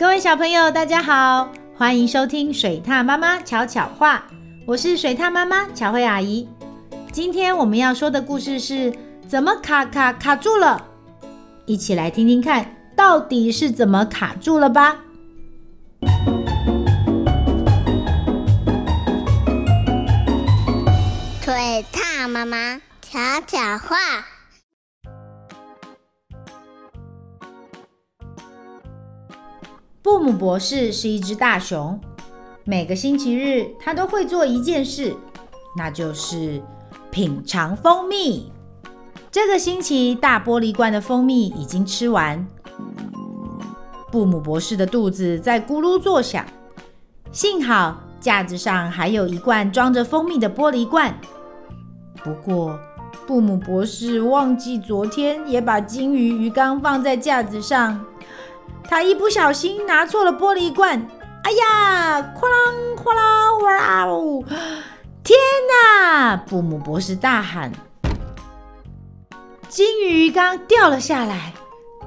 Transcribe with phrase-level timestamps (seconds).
[0.00, 4.24] 各位小朋友，大家好，欢迎收听水獭妈妈巧巧话。
[4.64, 6.48] 我是水獭妈妈巧慧阿姨。
[7.12, 8.90] 今天我们要说的故事是
[9.28, 10.86] 怎么卡卡卡住了？
[11.66, 14.96] 一起来听听看，到底是怎么卡住了吧？
[21.42, 23.98] 水獭妈妈巧巧话。
[30.10, 31.98] 布姆博士是一只大熊，
[32.64, 35.14] 每个星期日他都会做一件事，
[35.76, 36.60] 那就是
[37.12, 38.50] 品尝蜂蜜。
[39.30, 42.44] 这个星期大玻璃罐的蜂蜜已经吃完，
[44.10, 46.44] 布姆博士的肚子在咕噜作响。
[47.30, 51.16] 幸好架子上还有一罐装着蜂蜜的玻璃罐。
[52.24, 52.76] 不过
[53.28, 58.04] 布姆博士忘记昨天也把金鱼鱼缸放在架子上。
[58.90, 61.00] 他一不小心拿错了玻璃罐，
[61.44, 62.20] 哎呀！
[62.34, 64.42] 哐啷哐啷，哇哦！
[65.22, 65.38] 天
[65.70, 66.36] 哪！
[66.36, 67.70] 布姆博士大喊
[69.70, 71.54] ：“金鱼鱼缸掉了下来，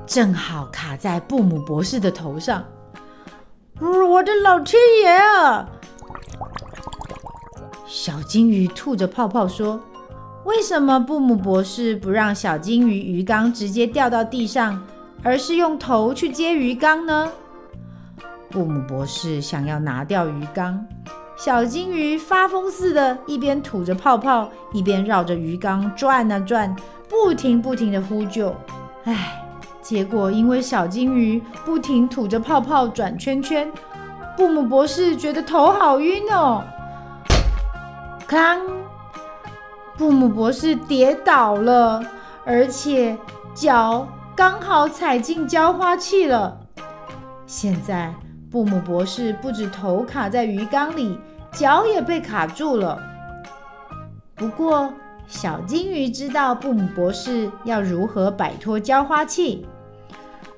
[0.05, 2.65] 正好卡在布姆博士的头上。”
[3.79, 5.69] 我的老天爷啊！
[7.87, 9.79] 小金鱼吐着泡泡说
[10.43, 14.85] ：“为什么布姆博士不让小金鱼鱼缸直接掉到地上？”
[15.23, 17.31] 而是用头去接鱼缸呢？
[18.49, 20.85] 布姆博士想要拿掉鱼缸，
[21.35, 26.75] 小金鱼发疯似的，一边吐着泡泡，一边绕着鱼缸转啊转，
[27.09, 28.53] 不停不停的呼救。
[29.05, 29.43] 唉，
[29.81, 33.71] 结果因为小金鱼不停吐着泡泡转圈圈，
[34.37, 36.63] 布姆博士觉得头好晕哦。
[38.27, 38.59] 哐！
[39.97, 42.03] 布姆博士跌倒了，
[42.45, 43.17] 而且
[43.53, 44.07] 脚。
[44.35, 46.59] 刚好踩进浇花器了。
[47.45, 48.13] 现在
[48.49, 51.19] 布姆博士不止头卡在鱼缸里，
[51.51, 52.99] 脚也被卡住了。
[54.35, 54.91] 不过
[55.27, 59.67] 小金鱼知道布姆博士要如何摆脱浇花器。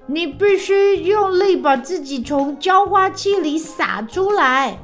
[0.07, 4.77] 你必须用力把自己从浇花器里撒出来。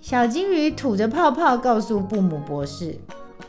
[0.00, 2.98] 小金鱼吐着泡泡告诉布姆博士。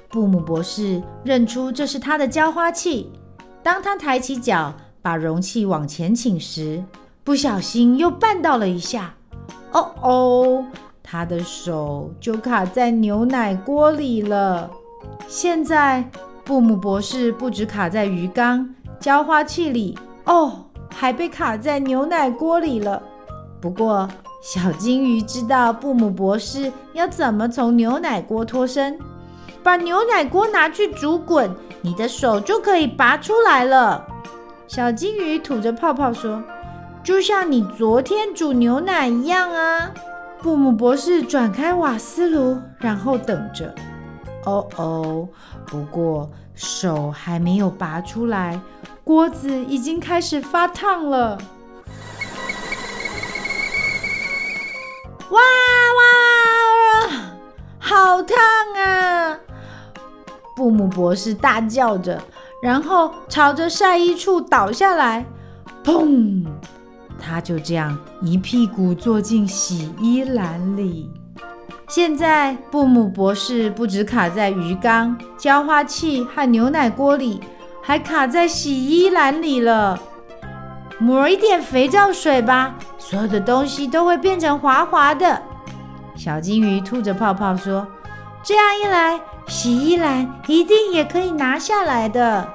[0.10, 3.12] 布姆博士认出这是他的浇花器。
[3.62, 6.84] 当他抬起脚把容器往前倾时，
[7.24, 9.14] 不小心又绊倒了一下。
[9.72, 10.66] 哦哦，
[11.04, 14.70] 他的手就卡在牛奶锅里了。
[15.28, 16.10] 现在
[16.44, 23.02] 布姆博士不止卡在鱼缸、浇花器里，哦，还被卡在牛奶锅里了。
[23.62, 24.10] 不过
[24.42, 28.98] 小金鱼知道布姆博士要怎么从牛奶锅脱身，
[29.64, 31.54] 把牛奶锅拿去煮滚。
[31.82, 34.06] 你的手就可以拔出来了。
[34.68, 36.44] 小金鱼吐着泡泡说
[37.04, 39.92] ：“就像你昨天煮牛奶一样啊。”
[40.44, 43.74] 布姆博士转开瓦斯炉，然后等着。
[44.46, 45.28] 哦哦，
[45.66, 48.60] 不过手还没有拔出来，
[49.04, 51.38] 锅子已经开始发烫了。
[55.30, 55.40] 哇
[55.98, 56.04] 哇，
[57.80, 58.38] 好烫！
[60.80, 62.22] 姆博士大叫着，
[62.64, 65.26] 然后朝着晒衣处倒下来，
[65.84, 66.46] 砰！
[67.20, 71.12] 他就这样一屁股坐进洗衣篮里。
[71.90, 77.42] 现在，布姆博士不止卡在鱼缸、浇花器和牛奶锅里，
[77.82, 80.00] 还卡在洗衣篮里了。
[80.98, 85.42] 抹一点肥皂水吧，所有的东西都会变成滑滑的。
[86.16, 87.86] 小金鱼吐着泡泡说
[88.44, 92.48] ：“这样一来。”洗衣篮一定也可以拿下来的。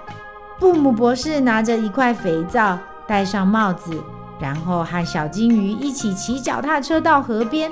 [0.60, 4.00] 布姆博士拿着一块肥皂，戴上帽子，
[4.41, 7.71] 然后和小金鱼一起骑脚踏车到河边。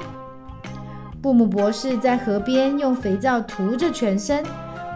[1.23, 4.45] 布姆博士在河边用肥皂涂着全身，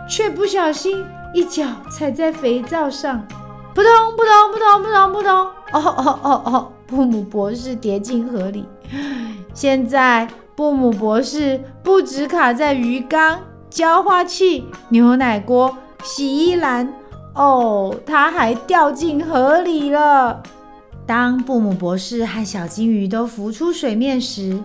[0.09, 3.25] 却不小心一脚踩在肥皂上，
[3.73, 5.31] 扑通扑通扑通扑通扑通！
[5.73, 6.73] 哦哦哦哦！
[6.89, 8.67] 布姆博士跌进河里。
[9.55, 13.39] 现在布姆博士不止卡在鱼缸。
[13.77, 16.91] 浇花器、牛奶锅、洗衣篮，
[17.35, 20.43] 哦，它还掉进河里了。
[21.05, 24.59] 当布姆博士和小金鱼都浮出水面时，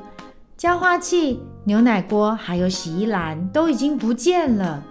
[0.56, 4.82] 浇花器、牛奶锅还有洗衣篮都已经不见了，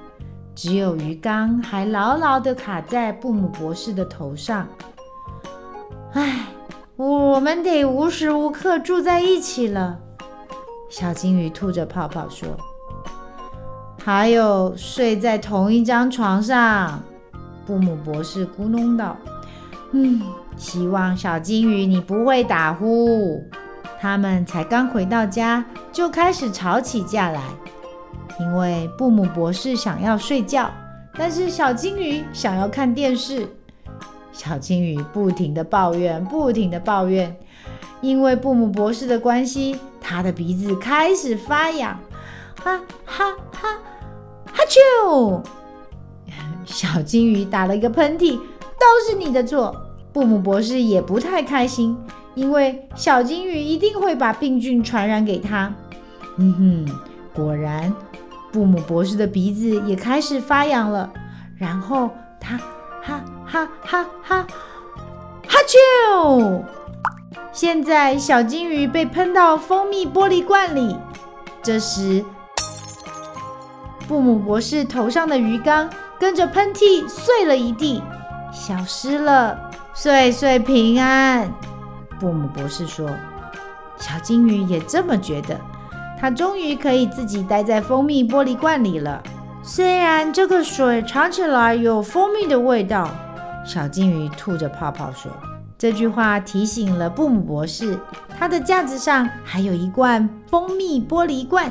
[0.55, 4.69] 只有鱼缸还牢牢地卡在布姆博士的头上。
[6.13, 6.45] 唉，
[6.95, 9.99] 我们得无时无刻住在一起了。
[10.91, 12.47] 小金鱼吐着泡泡说。
[14.03, 17.03] 还有睡在同一张床上，
[17.67, 19.17] 布姆博士咕哝道
[19.93, 20.23] ：“嗯，
[20.57, 23.43] 希望小金鱼你不会打呼。
[24.01, 25.63] 他们才刚回到家，
[25.93, 27.43] 就开始吵起架来，
[28.41, 30.71] 因为布姆博士想要睡觉，
[31.15, 33.47] 但是小金鱼想要看电视。
[34.33, 37.37] 小金鱼不停的抱怨，不停的抱怨，
[38.01, 41.99] 因为布姆博士的关系，他的鼻子开始发痒，
[42.63, 43.79] 哈哈哈，
[44.53, 45.43] 哈啾！
[46.67, 49.75] 小金鱼打了一个喷嚏，都是你的错。
[50.13, 51.97] 布姆博士也不太开心。
[52.35, 55.75] 因为小金鱼一定会把病菌传染给他。
[56.37, 57.01] 嗯哼，
[57.35, 57.93] 果然，
[58.53, 61.11] 布姆博士的鼻子也开始发痒了。
[61.59, 62.57] 然后他
[63.03, 64.47] 哈哈哈哈
[65.49, 66.63] 哈啾！
[67.53, 70.97] 现在小金鱼被喷到蜂蜜玻璃罐里。
[71.63, 72.25] 这时，
[74.11, 78.03] 布姆博士头上的鱼缸跟着喷嚏碎了一地，
[78.53, 79.57] 消失了。
[79.95, 81.49] 岁岁平安。
[82.19, 83.09] 布姆博士说
[83.97, 85.57] ：“小金鱼也这么觉得，
[86.21, 89.23] 它终于可以自己待在蜂蜜玻璃罐里了。
[89.63, 93.09] 虽然这个水尝起来有蜂蜜的味道。”
[93.65, 95.31] 小金鱼吐着泡泡说
[95.79, 97.97] ：“这句话提醒了布姆博士，
[98.37, 101.71] 他的架子上还有一罐蜂蜜玻璃罐，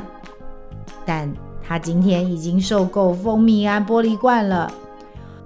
[1.06, 1.30] 但
[1.70, 4.74] 他今天已经受够蜂蜜和玻璃罐了。”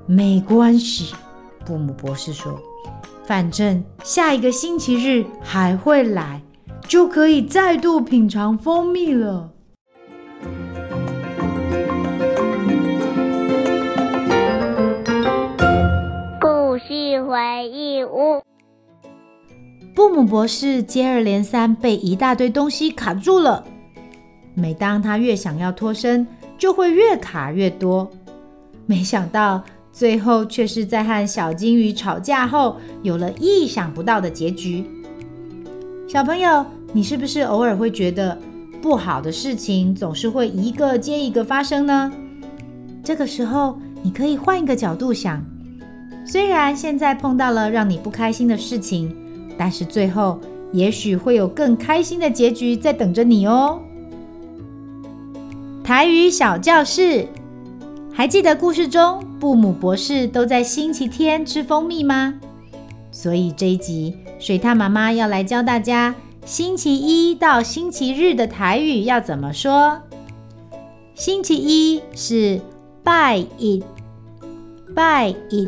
[0.07, 1.13] 没关系，
[1.65, 2.57] 布姆博士说。
[3.25, 6.41] 反正下一个星期日还会来，
[6.87, 9.49] 就可以再度品尝蜂蜜了。
[16.41, 18.41] 故事回忆屋。
[19.95, 23.63] 布姆博士接二连三被一大堆东西卡住了，
[24.55, 26.27] 每当他越想要脱身，
[26.57, 28.09] 就会越卡越多。
[28.85, 29.63] 没想到。
[29.95, 34.83] 最后却是在和小金鱼吵架后，有了意想不到的结局。
[36.07, 38.35] 小朋友，你是不是偶尔会觉得
[38.81, 42.11] 不好的事情总是会一个接一个发生呢？
[43.03, 45.45] 这个时候，你可以换一个角度想，
[46.25, 49.15] 虽然现在碰到了让你不开心的事情，
[49.59, 50.41] 但是最后
[50.71, 53.79] 也许会有更开心的结局在等着你哦。
[55.83, 57.27] 台语小教室。
[58.15, 62.35] 还记得故事中布姆博士都在星期天吃蜂蜜吗？
[63.11, 66.15] 所以这一集水獭妈妈要来教大家
[66.45, 69.99] 星期一到星期日的台语要怎么说。
[71.15, 72.61] 星期一是
[73.03, 73.83] 拜一，
[74.95, 75.67] 拜一；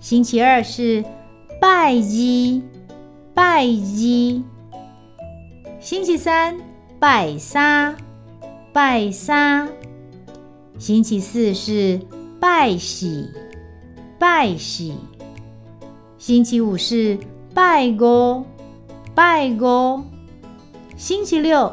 [0.00, 1.04] 星期二是
[1.60, 2.62] 拜一，
[3.32, 4.42] 拜一；
[5.80, 6.56] 星期三
[6.98, 7.96] 拜三，
[8.76, 9.70] 拜三。
[10.78, 11.98] 星期四是
[12.38, 13.30] 拜喜，
[14.18, 14.92] 拜喜；
[16.18, 17.18] 星期五是
[17.54, 18.44] 拜五，
[19.14, 20.02] 拜五；
[20.94, 21.72] 星期六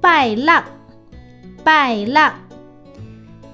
[0.00, 0.54] 拜六，
[1.64, 2.30] 拜六；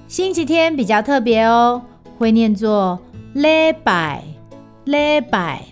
[0.07, 1.81] 星期天比较特别哦，
[2.19, 2.99] 会念作
[3.33, 4.23] 礼拜，
[4.85, 5.65] 礼拜。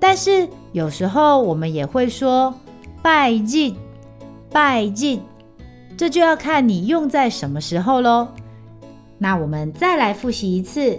[0.00, 2.54] 但是有时候我们也会说
[3.02, 3.74] 拜日，
[4.50, 5.18] 拜日。
[5.96, 8.28] 这就要看你用在什么时候喽。
[9.18, 10.98] 那我们再来复习一次：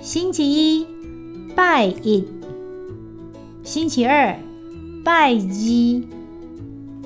[0.00, 0.86] 星期一
[1.54, 2.26] 拜一，
[3.62, 4.34] 星期二
[5.04, 5.38] 拜二，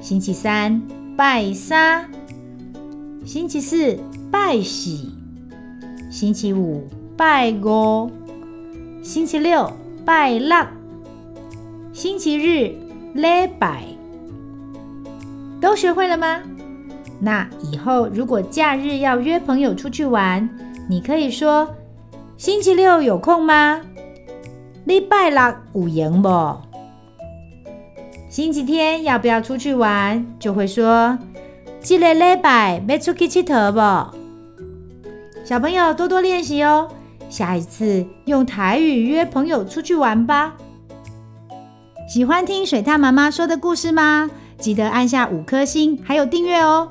[0.00, 0.80] 星期三
[1.16, 2.08] 拜三，
[3.24, 3.98] 星期四
[4.30, 5.10] 拜四，
[6.10, 8.10] 星期五拜五，
[9.02, 9.72] 星期六
[10.04, 10.56] 拜六，
[11.92, 12.76] 星期日
[13.14, 13.84] 礼拜。
[15.60, 16.42] 都学会了吗？
[17.24, 20.48] 那以后如果假日要约朋友出去玩，
[20.88, 21.72] 你可以说
[22.36, 23.80] ：“星期六有空吗
[24.84, 26.56] ？”“礼拜六有闲不
[28.28, 31.16] ？”“星期天要不要出去玩？”就会说
[31.80, 34.16] ：“这个礼拜要出去佚佗不？”
[35.46, 36.88] 小朋友多多练习哦，
[37.28, 40.54] 下一次用台语约朋友出去玩吧。
[42.08, 44.28] 喜欢听水獭妈妈说的故事吗？
[44.58, 46.88] 记得按下五颗星，还有订阅哦。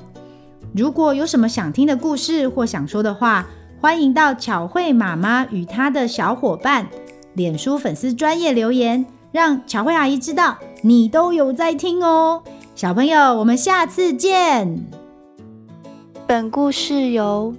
[0.74, 3.46] 如果有什么想听的故事或想说的话，
[3.80, 6.86] 欢迎到巧慧妈妈与她的小伙伴
[7.34, 12.42] 脸书粉丝专业留言，让巧慧阿姨知道你都有在听哦。
[12.74, 14.86] 小朋友，我们下次见。
[16.26, 17.54] 本故事由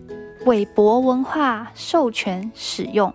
[0.46, 3.14] 韦博文化授权使用。